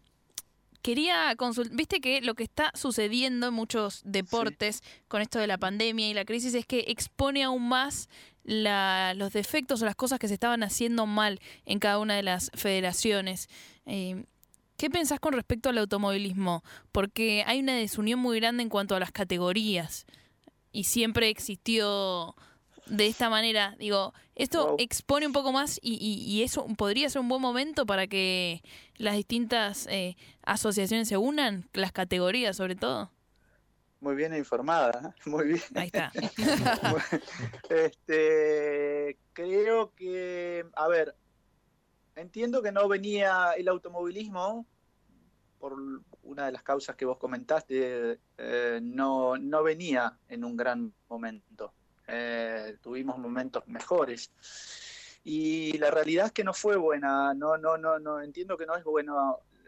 Quería 0.82 1.34
consultar, 1.36 1.74
viste 1.74 2.00
que 2.00 2.20
lo 2.20 2.34
que 2.34 2.42
está 2.42 2.70
sucediendo 2.74 3.48
en 3.48 3.54
muchos 3.54 4.02
deportes 4.04 4.82
con 5.08 5.22
esto 5.22 5.38
de 5.38 5.46
la 5.46 5.56
pandemia 5.56 6.10
y 6.10 6.12
la 6.12 6.26
crisis 6.26 6.54
es 6.54 6.66
que 6.66 6.84
expone 6.88 7.42
aún 7.42 7.66
más 7.68 8.10
los 8.44 9.32
defectos 9.32 9.80
o 9.80 9.86
las 9.86 9.96
cosas 9.96 10.18
que 10.18 10.28
se 10.28 10.34
estaban 10.34 10.62
haciendo 10.62 11.06
mal 11.06 11.40
en 11.64 11.78
cada 11.78 11.98
una 11.98 12.16
de 12.16 12.22
las 12.22 12.50
federaciones. 12.54 13.48
Eh, 13.86 14.24
¿Qué 14.76 14.90
pensás 14.90 15.20
con 15.20 15.32
respecto 15.32 15.70
al 15.70 15.78
automovilismo? 15.78 16.62
Porque 16.92 17.44
hay 17.46 17.60
una 17.60 17.74
desunión 17.76 18.18
muy 18.18 18.38
grande 18.38 18.62
en 18.62 18.68
cuanto 18.68 18.94
a 18.94 19.00
las 19.00 19.12
categorías 19.12 20.04
y 20.72 20.84
siempre 20.84 21.30
existió 21.30 22.34
de 22.86 23.06
esta 23.06 23.30
manera. 23.30 23.74
Digo, 23.78 24.12
esto 24.34 24.76
expone 24.78 25.26
un 25.26 25.32
poco 25.32 25.52
más 25.52 25.78
y, 25.82 26.42
eso 26.42 26.66
podría 26.76 27.08
ser 27.08 27.20
un 27.20 27.28
buen 27.28 27.40
momento 27.40 27.86
para 27.86 28.06
que 28.06 28.62
las 28.96 29.14
distintas 29.14 29.86
eh, 29.88 30.16
asociaciones 30.42 31.08
se 31.08 31.16
unan, 31.16 31.68
las 31.72 31.92
categorías 31.92 32.56
sobre 32.56 32.76
todo. 32.76 33.10
Muy 34.00 34.16
bien 34.16 34.36
informada, 34.36 35.14
¿eh? 35.16 35.20
muy 35.30 35.46
bien. 35.46 35.62
Ahí 35.74 35.86
está. 35.86 36.12
este, 37.70 39.18
creo 39.32 39.94
que, 39.94 40.66
a 40.74 40.88
ver, 40.88 41.16
entiendo 42.16 42.60
que 42.62 42.72
no 42.72 42.86
venía 42.88 43.52
el 43.56 43.68
automovilismo 43.68 44.66
por 45.58 45.74
una 46.22 46.44
de 46.44 46.52
las 46.52 46.62
causas 46.62 46.96
que 46.96 47.06
vos 47.06 47.16
comentaste, 47.16 48.20
eh, 48.36 48.80
no, 48.82 49.38
no 49.38 49.62
venía 49.62 50.18
en 50.28 50.44
un 50.44 50.56
gran 50.56 50.92
momento 51.08 51.72
eh, 52.06 52.76
tuvimos 52.82 53.18
momentos 53.18 53.66
mejores. 53.66 54.30
Y 55.24 55.78
la 55.78 55.90
realidad 55.90 56.26
es 56.26 56.32
que 56.32 56.44
no 56.44 56.52
fue 56.52 56.76
buena, 56.76 57.32
no, 57.34 57.56
no, 57.56 57.78
no, 57.78 57.98
no, 57.98 58.20
entiendo 58.20 58.58
que 58.58 58.66
no 58.66 58.76
es 58.76 58.84
buena 58.84 59.14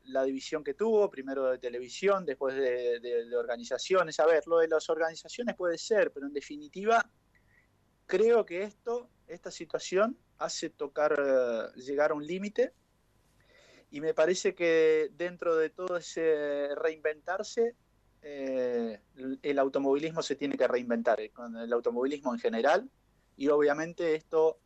la 0.04 0.22
división 0.22 0.62
que 0.62 0.74
tuvo, 0.74 1.10
primero 1.10 1.50
de 1.50 1.58
televisión, 1.58 2.26
después 2.26 2.54
de, 2.54 3.34
organizaciones. 3.36 4.20
A 4.20 4.26
ver, 4.26 4.46
lo 4.46 4.58
de 4.58 4.68
las 4.68 4.88
organizaciones 4.90 5.56
puede 5.56 5.78
ser, 5.78 6.12
pero 6.12 6.26
en 6.26 6.32
definitiva 6.32 7.10
creo 8.06 8.44
que 8.44 8.62
esto, 8.62 9.08
esta 9.26 9.50
situación 9.50 10.18
hace 10.38 10.70
tocar, 10.70 11.16
eh, 11.18 11.80
llegar 11.80 12.10
a 12.10 12.14
un 12.14 12.26
límite 12.26 12.72
y 13.90 14.00
me 14.00 14.14
parece 14.14 14.54
que 14.54 15.08
dentro 15.12 15.56
de 15.56 15.70
todo 15.70 15.96
ese 15.96 16.68
reinventarse 16.76 17.74
eh, 18.28 19.00
el 19.42 19.58
automovilismo 19.60 20.20
se 20.20 20.34
tiene 20.34 20.56
que 20.56 20.66
reinventar, 20.66 21.20
eh, 21.20 21.32
el 21.62 21.72
automovilismo 21.72 22.34
en 22.34 22.40
general, 22.40 22.90
y 23.36 23.48
obviamente 23.48 24.16
esto 24.16 24.58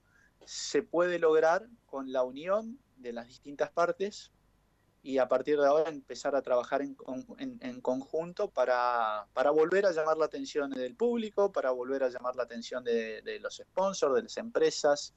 se 0.47 0.83
puede 0.83 1.19
lograr 1.19 1.69
con 1.85 2.11
la 2.11 2.23
unión 2.23 2.79
de 2.97 3.13
las 3.13 3.27
distintas 3.27 3.71
partes 3.71 4.33
y 5.03 5.19
a 5.19 5.29
partir 5.29 5.59
de 5.59 5.67
ahora 5.67 5.91
empezar 5.91 6.35
a 6.37 6.43
trabajar 6.43 6.81
en, 6.81 7.81
conjunto 7.83 8.51
para, 8.51 9.27
volver 9.53 9.85
a 9.85 9.93
llamar 9.93 10.17
la 10.17 10.25
atención 10.25 10.71
del 10.71 10.95
público, 10.95 11.53
para 11.53 11.71
volver 11.71 12.03
a 12.03 12.09
llamar 12.09 12.37
la 12.37 12.45
atención 12.45 12.83
de, 12.83 13.21
de 13.21 13.41
los 13.41 13.57
sponsors, 13.57 14.15
de 14.15 14.23
las 14.23 14.37
empresas 14.39 15.15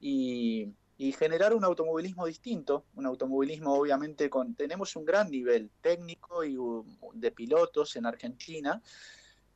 y, 0.00 0.72
y 0.96 1.12
generar 1.12 1.54
un 1.54 1.64
automovilismo 1.64 2.26
distinto, 2.26 2.86
un 2.94 3.06
automovilismo 3.06 3.74
obviamente 3.74 4.30
con, 4.30 4.54
tenemos 4.54 4.94
un 4.96 5.04
gran 5.04 5.30
nivel 5.30 5.70
técnico 5.80 6.44
y 6.44 6.56
de 7.14 7.30
pilotos 7.32 7.96
en 7.96 8.06
Argentina, 8.06 8.80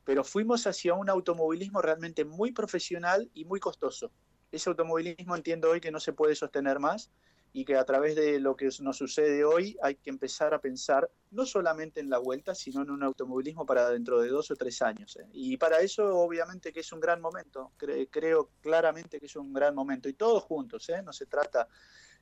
pero 0.03 0.23
fuimos 0.23 0.67
hacia 0.67 0.93
un 0.95 1.09
automovilismo 1.09 1.81
realmente 1.81 2.25
muy 2.25 2.51
profesional 2.51 3.29
y 3.33 3.45
muy 3.45 3.59
costoso. 3.59 4.11
Ese 4.51 4.69
automovilismo 4.69 5.35
entiendo 5.35 5.69
hoy 5.69 5.79
que 5.79 5.91
no 5.91 5.99
se 5.99 6.13
puede 6.13 6.35
sostener 6.35 6.79
más 6.79 7.11
y 7.51 7.65
que 7.65 7.75
a 7.75 7.83
través 7.83 8.15
de 8.15 8.39
lo 8.39 8.55
que 8.55 8.69
nos 8.81 8.97
sucede 8.97 9.43
hoy 9.43 9.77
hay 9.81 9.95
que 9.95 10.09
empezar 10.09 10.53
a 10.53 10.59
pensar 10.59 11.09
no 11.31 11.45
solamente 11.45 11.99
en 11.99 12.09
la 12.09 12.19
vuelta, 12.19 12.53
sino 12.53 12.81
en 12.83 12.91
un 12.91 13.03
automovilismo 13.03 13.65
para 13.65 13.89
dentro 13.89 14.21
de 14.21 14.29
dos 14.29 14.51
o 14.51 14.55
tres 14.55 14.81
años. 14.81 15.17
¿eh? 15.17 15.27
Y 15.33 15.57
para 15.57 15.79
eso 15.79 16.15
obviamente 16.15 16.71
que 16.71 16.81
es 16.81 16.91
un 16.91 16.99
gran 16.99 17.21
momento, 17.21 17.71
creo 17.77 18.49
claramente 18.61 19.19
que 19.19 19.25
es 19.25 19.35
un 19.35 19.51
gran 19.51 19.73
momento, 19.73 20.09
y 20.09 20.13
todos 20.13 20.43
juntos, 20.43 20.87
¿eh? 20.89 21.01
no 21.01 21.11
se 21.11 21.25
trata 21.25 21.67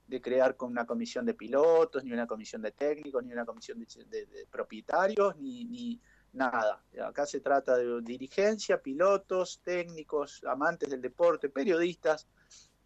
de 0.08 0.22
crear 0.22 0.56
con 0.56 0.72
una 0.72 0.86
comisión 0.86 1.26
de 1.26 1.34
pilotos, 1.34 2.04
ni 2.06 2.14
una 2.14 2.26
comisión 2.26 2.62
de 2.62 2.72
técnicos, 2.72 3.24
ni 3.26 3.34
una 3.34 3.46
comisión 3.46 3.80
de, 3.80 4.48
propietarios, 4.50 5.36
ni, 5.38 5.66
ni 5.66 6.00
nada. 6.32 6.82
Acá 7.04 7.26
se 7.26 7.42
trata 7.42 7.76
de 7.76 8.02
dirigencia, 8.02 8.82
pilotos, 8.82 9.60
técnicos, 9.62 10.42
amantes 10.46 10.90
del 10.90 11.02
deporte, 11.02 11.50
periodistas, 11.50 12.26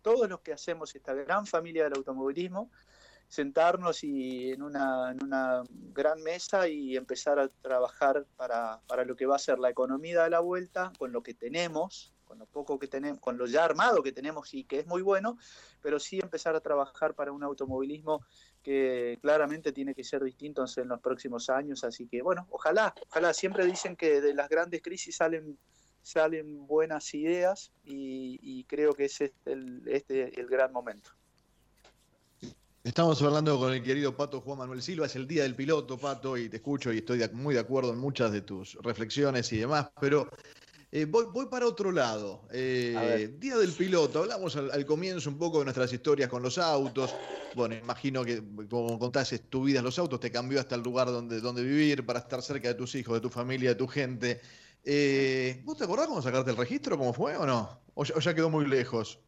todos 0.02 0.30
los 0.30 0.42
que 0.42 0.54
hacemos 0.54 0.96
esta 0.96 1.14
gran 1.14 1.46
familia 1.46 1.86
del 1.86 1.98
automovilismo, 1.98 2.72
sentarnos 3.28 4.04
y 4.04 4.52
en 4.52 4.62
una, 4.62 5.12
en 5.12 5.24
una 5.24 5.64
gran 5.72 6.22
mesa 6.22 6.68
y 6.68 6.98
empezar 6.98 7.40
a 7.40 7.48
trabajar 7.48 8.26
para, 8.36 8.82
para, 8.88 9.06
lo 9.06 9.16
que 9.16 9.26
va 9.26 9.38
a 9.38 9.40
ser 9.40 9.58
la 9.58 9.70
economía 9.70 10.24
de 10.24 10.30
la 10.30 10.42
vuelta, 10.42 10.92
con 10.98 11.14
lo 11.14 11.24
que 11.24 11.34
tenemos, 11.34 12.14
con 12.26 12.40
lo 12.40 12.46
poco 12.46 12.80
que 12.80 12.88
tenemos, 12.88 13.20
con 13.20 13.38
lo 13.38 13.46
ya 13.46 13.66
armado 13.66 14.02
que 14.04 14.14
tenemos 14.14 14.54
y 14.54 14.64
que 14.64 14.80
es 14.80 14.88
muy 14.88 15.02
bueno, 15.02 15.38
pero 15.82 16.00
sí 16.00 16.20
empezar 16.20 16.56
a 16.56 16.62
trabajar 16.62 17.14
para 17.14 17.34
un 17.34 17.44
automovilismo 17.44 18.26
que 18.64 19.18
claramente 19.22 19.74
tiene 19.74 19.94
que 19.94 20.04
ser 20.04 20.24
distinto 20.24 20.64
en 20.78 20.88
los 20.88 21.02
próximos 21.02 21.50
años. 21.50 21.84
Así 21.84 22.08
que 22.08 22.22
bueno, 22.22 22.48
ojalá, 22.50 22.94
ojalá. 23.10 23.34
Siempre 23.34 23.66
dicen 23.66 23.98
que 23.98 24.22
de 24.22 24.34
las 24.34 24.48
grandes 24.48 24.82
crisis 24.82 25.18
salen 25.18 25.58
salen 26.02 26.66
buenas 26.68 27.14
ideas 27.14 27.72
y, 27.84 28.64
creo 28.66 28.94
que 28.94 29.06
es 29.06 29.22
este 29.22 29.52
el, 29.52 29.84
este 29.88 30.40
el 30.40 30.48
gran 30.48 30.72
momento. 30.72 31.12
Estamos 32.84 33.22
hablando 33.22 33.60
con 33.60 33.74
el 33.74 33.84
querido 33.84 34.16
Pato 34.16 34.42
Juan 34.42 34.58
Manuel 34.58 34.82
Silva, 34.82 35.06
es 35.06 35.16
el 35.16 35.28
día 35.28 35.44
del 35.44 35.56
piloto, 35.56 36.00
Pato, 36.00 36.36
y 36.36 36.50
te 36.50 36.58
escucho 36.58 36.92
y 36.92 36.98
estoy 36.98 37.22
muy 37.34 37.54
de 37.54 37.60
acuerdo 37.60 37.94
en 37.94 38.00
muchas 38.00 38.32
de 38.32 38.42
tus 38.42 38.74
reflexiones 38.82 39.54
y 39.54 39.60
demás, 39.60 39.92
pero 40.00 40.28
eh, 40.94 41.06
voy, 41.06 41.46
para 41.46 41.68
otro 41.68 41.92
lado. 41.92 42.48
Eh, 42.52 43.36
día 43.40 43.56
del 43.58 43.72
piloto, 43.72 44.20
hablamos 44.20 44.58
al, 44.58 44.86
comienzo 44.86 45.30
un 45.30 45.38
poco 45.38 45.60
de 45.60 45.66
nuestras 45.66 45.94
historias 45.94 46.28
con 46.28 46.44
los 46.44 46.58
autos. 46.58 47.16
Bueno, 47.56 47.76
imagino 47.76 48.26
que 48.26 48.44
como 48.70 49.00
contaste 49.00 49.40
tu 49.40 49.64
vida 49.64 49.80
en 49.80 49.86
los 49.86 49.98
autos, 49.98 50.20
te 50.20 50.32
cambió 50.32 50.60
hasta 50.60 50.76
el 50.76 50.82
lugar 50.82 51.08
donde, 51.08 51.40
donde 51.40 51.64
vivir, 51.64 52.06
para 52.06 52.20
estar 52.20 52.42
cerca 52.42 52.68
de 52.68 52.74
tus 52.74 52.96
hijos, 52.96 53.14
de 53.14 53.22
tu 53.22 53.30
familia, 53.30 53.70
de 53.70 53.76
tu 53.76 53.88
gente. 53.88 54.42
Eh, 54.84 55.62
¿Vos 55.64 55.78
te 55.78 55.84
acordás 55.84 56.08
cómo 56.08 56.22
sacarte 56.22 56.52
el 56.52 56.58
registro? 56.58 56.98
¿Cómo 56.98 57.14
fue 57.14 57.38
o 57.38 57.46
no? 57.46 57.82
¿O 57.94 58.04
ya, 58.04 58.34
quedó 58.34 58.50
muy 58.50 58.66
lejos? 58.66 59.20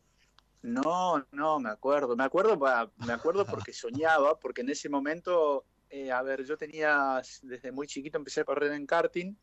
No, 0.61 1.25
no, 1.31 1.59
me 1.59 1.69
acuerdo. 1.69 2.15
Me 2.15 2.23
acuerdo, 2.23 2.57
me 2.97 3.13
acuerdo 3.13 3.45
porque 3.45 3.73
soñaba, 3.73 4.39
porque 4.39 4.61
en 4.61 4.69
ese 4.69 4.89
momento, 4.89 5.65
eh, 5.89 6.11
a 6.11 6.21
ver, 6.21 6.43
yo 6.43 6.57
tenía, 6.57 7.21
desde 7.43 7.71
muy 7.71 7.87
chiquito 7.87 8.17
empecé 8.17 8.41
a 8.41 8.45
correr 8.45 8.71
en 8.71 8.85
karting 8.85 9.35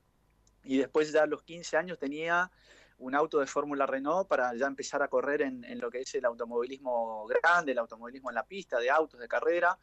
y 0.65 0.79
después 0.79 1.13
ya 1.13 1.23
a 1.23 1.27
los 1.27 1.43
15 1.43 1.77
años 1.77 1.99
tenía 1.99 2.51
un 2.99 3.15
auto 3.15 3.39
de 3.39 3.47
Fórmula 3.47 3.87
Renault 3.87 4.29
para 4.29 4.55
ya 4.55 4.67
empezar 4.67 5.03
a 5.03 5.09
correr 5.09 5.43
en, 5.43 5.65
en, 5.65 5.79
lo 5.79 5.91
que 5.91 6.01
es 6.01 6.15
el 6.15 6.25
automovilismo 6.25 7.27
grande, 7.27 7.73
el 7.73 7.79
automovilismo 7.79 8.31
en 8.31 8.35
la 8.35 8.45
pista, 8.45 8.79
de 8.79 8.91
autos 8.91 9.21
de 9.21 9.29
carrera 9.29 9.79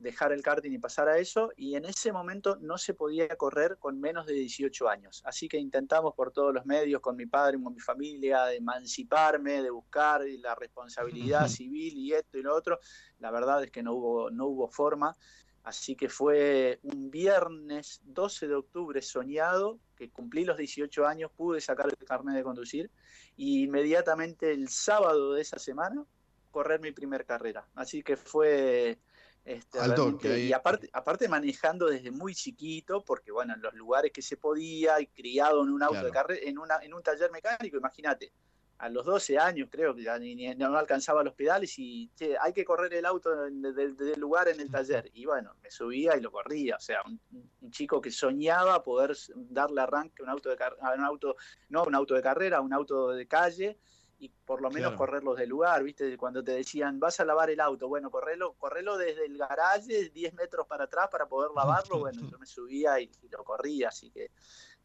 dejar 0.00 0.32
el 0.32 0.42
karting 0.42 0.72
y 0.72 0.78
pasar 0.78 1.08
a 1.08 1.18
eso, 1.18 1.52
y 1.56 1.76
en 1.76 1.84
ese 1.84 2.12
momento 2.12 2.56
no 2.60 2.78
se 2.78 2.94
podía 2.94 3.28
correr 3.36 3.76
con 3.78 4.00
menos 4.00 4.26
de 4.26 4.32
18 4.32 4.88
años. 4.88 5.22
Así 5.24 5.48
que 5.48 5.58
intentamos 5.58 6.14
por 6.14 6.32
todos 6.32 6.52
los 6.52 6.66
medios, 6.66 7.00
con 7.00 7.16
mi 7.16 7.26
padre, 7.26 7.62
con 7.62 7.74
mi 7.74 7.80
familia, 7.80 8.46
de 8.46 8.56
emanciparme, 8.56 9.62
de 9.62 9.70
buscar 9.70 10.22
la 10.40 10.54
responsabilidad 10.54 11.48
civil 11.48 11.96
y 11.96 12.12
esto 12.14 12.38
y 12.38 12.42
lo 12.42 12.54
otro. 12.54 12.80
La 13.18 13.30
verdad 13.30 13.62
es 13.62 13.70
que 13.70 13.82
no 13.82 13.92
hubo, 13.92 14.30
no 14.30 14.46
hubo 14.46 14.68
forma. 14.68 15.14
Así 15.62 15.94
que 15.94 16.08
fue 16.08 16.80
un 16.82 17.10
viernes 17.10 18.00
12 18.04 18.48
de 18.48 18.54
octubre 18.54 19.02
soñado, 19.02 19.78
que 19.94 20.10
cumplí 20.10 20.44
los 20.44 20.56
18 20.56 21.06
años, 21.06 21.30
pude 21.36 21.60
sacar 21.60 21.86
el 21.86 22.06
carnet 22.06 22.34
de 22.34 22.42
conducir, 22.42 22.90
y 23.36 23.64
inmediatamente 23.64 24.52
el 24.52 24.68
sábado 24.70 25.34
de 25.34 25.42
esa 25.42 25.58
semana 25.58 26.06
correr 26.50 26.80
mi 26.80 26.92
primer 26.92 27.26
carrera. 27.26 27.68
Así 27.74 28.02
que 28.02 28.16
fue 28.16 28.98
este, 29.50 30.38
y 30.38 30.52
aparte, 30.52 30.88
aparte 30.92 31.28
manejando 31.28 31.86
desde 31.86 32.10
muy 32.10 32.34
chiquito, 32.34 33.04
porque 33.04 33.32
bueno, 33.32 33.54
en 33.54 33.60
los 33.60 33.74
lugares 33.74 34.12
que 34.12 34.22
se 34.22 34.36
podía 34.36 35.00
y 35.00 35.08
criado 35.08 35.62
en 35.64 35.70
un 35.70 35.82
auto 35.82 36.04
de 36.04 36.10
carrera, 36.10 36.40
en, 36.44 36.58
una, 36.58 36.78
en 36.82 36.94
un 36.94 37.02
taller 37.02 37.30
mecánico, 37.32 37.76
imagínate, 37.76 38.32
a 38.78 38.88
los 38.88 39.04
12 39.04 39.38
años 39.38 39.68
creo 39.70 39.94
que 39.94 40.04
ya 40.04 40.18
ni, 40.18 40.54
no 40.54 40.78
alcanzaba 40.78 41.22
los 41.22 41.34
pedales 41.34 41.78
y 41.78 42.10
hay 42.40 42.52
que 42.52 42.64
correr 42.64 42.94
el 42.94 43.04
auto 43.04 43.30
del 43.36 44.14
lugar 44.16 44.48
en 44.48 44.58
el 44.58 44.70
taller. 44.70 45.10
Y 45.12 45.26
bueno, 45.26 45.54
me 45.62 45.70
subía 45.70 46.16
y 46.16 46.20
lo 46.20 46.30
corría. 46.30 46.76
O 46.76 46.80
sea, 46.80 47.02
un, 47.04 47.70
chico 47.70 48.00
que 48.00 48.10
soñaba 48.10 48.82
poder 48.82 49.14
darle 49.34 49.82
arranque 49.82 50.22
a 50.22 50.24
un 50.24 50.30
auto 50.30 50.48
de 50.48 50.56
a 50.64 50.94
un 50.94 51.04
auto, 51.04 51.36
no 51.68 51.84
un 51.84 51.94
auto 51.94 52.14
de 52.14 52.22
carrera, 52.22 52.58
a 52.58 52.60
un 52.62 52.72
auto 52.72 53.10
de 53.10 53.28
calle 53.28 53.78
y 54.20 54.28
por 54.28 54.60
lo 54.60 54.70
menos 54.70 54.92
correrlos 54.92 55.38
del 55.38 55.48
lugar, 55.48 55.82
¿viste? 55.82 56.14
Cuando 56.18 56.44
te 56.44 56.52
decían, 56.52 57.00
vas 57.00 57.18
a 57.20 57.24
lavar 57.24 57.48
el 57.48 57.58
auto, 57.58 57.88
bueno, 57.88 58.10
correlo, 58.10 58.52
correlo 58.58 58.98
desde 58.98 59.24
el 59.24 59.38
garaje 59.38 60.10
10 60.10 60.34
metros 60.34 60.66
para 60.66 60.84
atrás 60.84 61.08
para 61.10 61.26
poder 61.26 61.50
lavarlo, 61.56 61.98
bueno, 62.00 62.20
yo 62.30 62.38
me 62.38 62.44
subía 62.44 63.00
y, 63.00 63.10
lo 63.30 63.42
corría, 63.42 63.88
así 63.88 64.10
que 64.10 64.30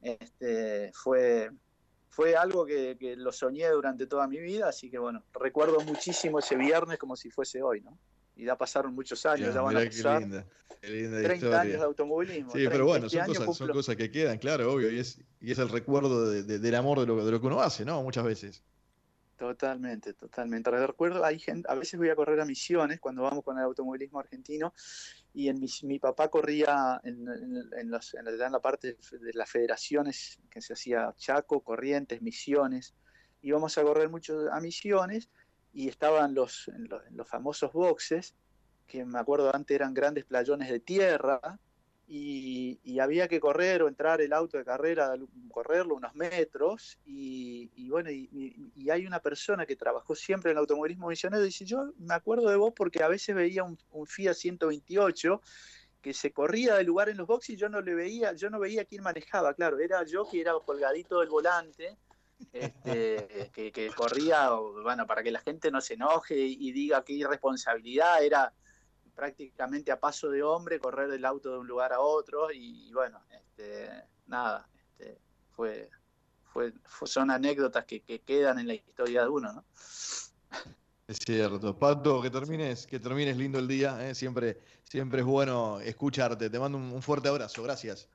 este, 0.01 0.89
fue, 0.93 1.51
fue 2.07 2.37
algo 2.37 2.65
que, 2.65 2.95
lo 3.17 3.33
soñé 3.33 3.67
durante 3.69 4.07
toda 4.07 4.25
mi 4.25 4.39
vida, 4.39 4.69
así 4.69 4.89
que 4.89 4.97
bueno, 4.97 5.21
recuerdo 5.33 5.81
muchísimo 5.81 6.39
ese 6.39 6.55
viernes 6.55 6.97
como 6.97 7.17
si 7.17 7.29
fuese 7.29 7.61
hoy, 7.61 7.81
¿no? 7.81 7.99
Y 8.37 8.45
ya 8.45 8.57
pasaron 8.57 8.95
muchos 8.95 9.25
años, 9.25 9.53
ya 9.53 9.61
van 9.61 9.77
a 9.77 9.85
pasar 9.85 10.19
qué 10.81 10.87
linda, 10.89 11.21
30 11.21 11.61
años 11.61 11.79
de 11.79 11.85
automovilismo. 11.85 12.51
Sí, 12.51 12.67
pero 12.69 12.85
bueno, 12.85 13.09
son 13.09 13.25
cosas, 13.25 13.57
son 13.57 13.67
cosas, 13.69 13.95
que 13.97 14.11
quedan, 14.11 14.37
claro, 14.37 14.71
obvio, 14.71 14.89
y 14.91 14.99
es, 14.99 15.19
y 15.41 15.51
es 15.51 15.59
el 15.59 15.69
recuerdo 15.69 16.29
del 16.29 16.75
amor 16.75 17.01
de 17.01 17.05
lo, 17.05 17.25
de 17.25 17.31
lo 17.31 17.41
que 17.41 17.47
uno 17.47 17.61
hace, 17.61 17.83
¿no? 17.83 18.01
Muchas 18.01 18.23
veces. 18.23 18.63
Totalmente, 19.37 20.13
totalmente. 20.13 20.71
Recuerdo, 20.71 21.25
hay 21.25 21.39
gente, 21.39 21.69
a 21.69 21.75
veces 21.75 21.99
voy 21.99 22.09
a 22.09 22.15
correr 22.15 22.39
a 22.39 22.45
Misiones 22.45 23.01
cuando 23.01 23.23
vamos 23.23 23.43
con 23.43 23.57
el 23.57 23.65
automovilismo 23.65 24.19
argentino 24.19 24.73
y 25.33 25.49
en 25.49 25.59
mi, 25.83 25.99
papá 25.99 26.29
corría 26.29 27.01
en, 27.03 27.27
en, 27.77 27.91
los, 27.91 28.13
en, 28.13 28.51
la 28.51 28.59
parte 28.61 28.97
de 29.11 29.33
las 29.33 29.49
federaciones 29.49 30.39
que 30.49 30.61
se 30.61 30.71
hacía 30.71 31.13
Chaco, 31.17 31.61
Corrientes, 31.61 32.21
Misiones. 32.21 32.95
Íbamos 33.41 33.77
a 33.77 33.83
correr 33.83 34.09
mucho 34.09 34.49
a 34.53 34.61
Misiones 34.61 35.29
y 35.73 35.89
estaban 35.89 36.33
los, 36.33 36.71
los, 36.77 37.01
los 37.11 37.27
famosos 37.27 37.73
boxes, 37.73 38.35
que 38.87 39.03
me 39.03 39.19
acuerdo 39.19 39.53
antes 39.53 39.75
eran 39.75 39.93
grandes 39.93 40.23
playones 40.23 40.69
de 40.69 40.79
tierra, 40.79 41.59
y, 42.07 42.99
había 42.99 43.27
que 43.27 43.39
correr 43.39 43.83
o 43.83 43.87
entrar 43.87 44.21
el 44.21 44.33
auto 44.33 44.57
de 44.57 44.65
carrera, 44.65 45.13
correrlo 45.51 45.95
unos 45.95 46.13
metros, 46.15 46.99
y, 47.05 47.89
bueno, 47.89 48.11
y, 48.11 48.89
hay 48.89 49.05
una 49.05 49.19
persona 49.19 49.65
que 49.65 49.75
trabajó 49.75 50.15
siempre 50.15 50.51
en 50.51 50.57
automovilismo 50.57 51.07
misionero, 51.07 51.43
y 51.43 51.47
dice, 51.47 51.65
yo 51.65 51.93
me 51.97 52.13
acuerdo 52.13 52.49
de 52.49 52.55
vos 52.55 52.73
porque 52.75 53.03
a 53.03 53.07
veces 53.07 53.35
veía 53.35 53.63
un, 53.63 53.77
un 53.91 54.05
Fiat 54.05 54.35
128 54.35 55.41
que 56.01 56.13
se 56.13 56.31
corría 56.31 56.75
de 56.75 56.83
lugar 56.83 57.09
en 57.09 57.17
los 57.17 57.25
boxes 57.25 57.55
y 57.55 57.57
yo 57.57 57.67
no 57.67 57.81
le 57.81 57.95
veía, 57.95 58.33
yo 58.33 58.51
no 58.51 58.59
veía 58.59 58.85
quién 58.85 59.01
manejaba, 59.01 59.55
claro, 59.55 59.79
era 59.79 60.03
yo 60.05 60.29
que 60.29 60.41
era 60.41 60.53
colgadito 60.63 61.19
del 61.19 61.29
volante, 61.29 61.97
este, 62.53 63.49
que, 63.53 63.71
que, 63.71 63.89
corría, 63.89 64.51
bueno, 64.51 65.07
para 65.07 65.23
que 65.23 65.31
la 65.31 65.39
gente 65.39 65.71
no 65.71 65.81
se 65.81 65.95
enoje 65.95 66.35
y 66.37 66.71
diga 66.71 67.03
qué 67.03 67.13
irresponsabilidad, 67.13 68.23
era 68.23 68.53
prácticamente 69.15 69.91
a 69.91 69.99
paso 69.99 70.29
de 70.29 70.43
hombre 70.43 70.79
correr 70.79 71.09
el 71.11 71.25
auto 71.25 71.51
de 71.51 71.59
un 71.59 71.67
lugar 71.67 71.93
a 71.93 71.99
otro 71.99 72.51
y, 72.51 72.91
bueno, 72.93 73.21
este, 73.31 73.89
nada, 74.27 74.67
este, 74.75 75.19
fue, 75.55 75.89
fue, 76.43 76.73
son 77.05 77.31
anécdotas 77.31 77.85
que, 77.85 78.01
quedan 78.01 78.59
en 78.59 78.67
la 78.67 78.73
historia 78.73 79.23
de 79.23 79.29
uno, 79.29 79.53
¿no? 79.53 79.63
Es 81.07 81.17
cierto. 81.23 81.77
Pato, 81.77 82.21
que 82.21 82.29
termines, 82.29 82.87
que 82.87 82.99
termines 82.99 83.37
lindo 83.37 83.59
el 83.59 83.67
día. 83.67 84.09
¿eh? 84.09 84.15
Siempre, 84.15 84.59
siempre 84.83 85.19
es 85.19 85.25
bueno 85.25 85.79
escucharte. 85.79 86.49
Te 86.49 86.59
mando 86.59 86.79
un, 86.79 87.01
fuerte 87.01 87.29
abrazo. 87.29 87.61
Gracias. 87.61 88.09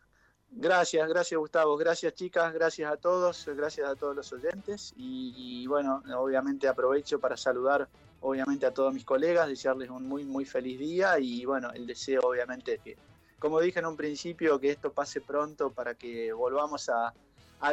Gracias, 0.52 1.08
gracias 1.08 1.38
Gustavo, 1.38 1.76
gracias 1.76 2.12
chicas, 2.14 2.52
gracias 2.52 2.92
a 2.92 2.96
todos, 2.96 3.48
gracias 3.54 3.88
a 3.88 3.94
todos 3.94 4.16
los 4.16 4.32
oyentes 4.32 4.92
y 4.96 5.64
bueno, 5.68 6.02
obviamente 6.16 6.66
aprovecho 6.66 7.20
para 7.20 7.36
saludar 7.36 7.88
obviamente 8.20 8.66
a 8.66 8.72
todos 8.72 8.92
mis 8.92 9.04
colegas, 9.04 9.48
desearles 9.48 9.90
un 9.90 10.06
muy, 10.06 10.24
muy 10.24 10.44
feliz 10.44 10.78
día 10.78 11.18
y 11.18 11.44
bueno, 11.44 11.70
el 11.72 11.86
deseo 11.86 12.20
obviamente 12.22 12.78
que, 12.82 12.96
como 13.38 13.60
dije 13.60 13.78
en 13.78 13.86
un 13.86 13.96
principio, 13.96 14.60
que 14.60 14.70
esto 14.70 14.92
pase 14.92 15.20
pronto 15.20 15.70
para 15.70 15.94
que 15.94 16.32
volvamos 16.32 16.88
a, 16.88 17.12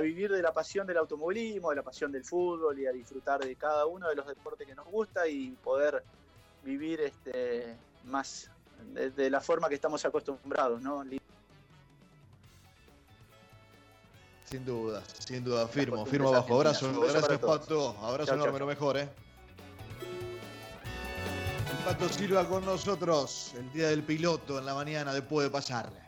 vivir 0.02 0.32
de 0.32 0.42
la 0.42 0.54
pasión 0.54 0.86
del 0.86 0.98
automovilismo, 0.98 1.70
de 1.70 1.78
la 1.78 1.84
pasión 1.84 2.12
del 2.12 2.24
fútbol 2.26 2.78
y 2.78 2.86
a 2.86 2.92
disfrutar 2.92 3.40
de 3.40 3.56
cada 3.56 3.86
uno 3.86 4.10
de 4.10 4.16
los 4.16 4.28
deportes 4.28 4.68
que 4.68 4.76
nos 4.76 4.86
gusta 4.88 5.28
y 5.28 5.52
poder 5.64 6.04
vivir 6.64 7.00
este, 7.00 7.78
más 8.04 8.50
de, 8.94 9.30
la 9.30 9.40
forma 9.40 9.70
que 9.70 9.76
estamos 9.76 10.04
acostumbrados, 10.04 10.82
¿no? 10.82 11.06
Sin 14.44 14.66
duda, 14.66 15.04
sin 15.20 15.44
duda, 15.44 15.68
firmo, 15.68 16.06
firmo 16.06 16.30
abajo. 16.30 16.56
Abrazo, 16.56 17.02
gracias 17.02 17.40
Pato, 17.40 17.98
abrazo 18.02 18.34
enorme, 18.34 18.60
lo 18.60 18.66
mejor, 18.66 18.98
¿eh? 18.98 19.10
Pato 21.88 22.10
Silva 22.10 22.46
con 22.46 22.66
nosotros 22.66 23.54
el 23.58 23.72
día 23.72 23.88
del 23.88 24.04
piloto 24.04 24.60
en 24.60 24.66
la 24.66 24.74
mañana 24.74 25.14
después 25.14 25.48
de 25.48 25.50
pasar. 25.50 26.07